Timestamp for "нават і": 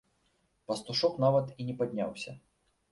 1.27-1.69